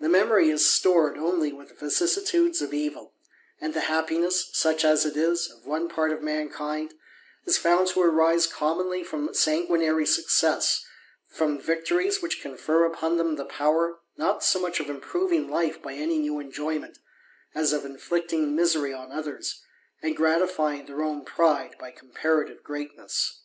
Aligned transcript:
The 0.00 0.08
memory 0.08 0.50
is 0.50 0.68
stored 0.68 1.16
only 1.16 1.52
with 1.52 1.78
vicissitudes 1.78 2.60
of 2.60 2.74
evil; 2.74 3.14
and 3.60 3.76
Ae 3.76 3.82
happiness, 3.82 4.50
such 4.52 4.84
as 4.84 5.06
it 5.06 5.16
is, 5.16 5.48
of 5.48 5.64
one 5.64 5.88
part 5.88 6.10
of 6.10 6.20
mankind, 6.20 6.94
is 7.44 7.56
found 7.56 7.86
to 7.90 8.02
arise 8.02 8.48
commonly 8.48 9.04
from 9.04 9.32
sanguinary 9.32 10.04
success, 10.04 10.84
from 11.28 11.60
wctories 11.62 12.20
which 12.20 12.42
confer 12.42 12.84
upon 12.84 13.16
them 13.16 13.36
the 13.36 13.44
power, 13.44 14.00
not 14.16 14.42
so 14.42 14.58
much 14.58 14.80
of 14.80 14.90
improving 14.90 15.48
life 15.48 15.80
by 15.80 15.92
any 15.92 16.18
new 16.18 16.40
enjoyment, 16.40 16.98
as 17.54 17.72
of 17.72 17.84
inflict 17.84 18.32
JDg 18.32 18.54
misery 18.54 18.92
on 18.92 19.12
others, 19.12 19.62
and 20.02 20.16
gratifying 20.16 20.86
their 20.86 21.02
own 21.04 21.24
pride 21.24 21.76
by 21.78 21.92
comparative 21.92 22.64
greatness. 22.64 23.34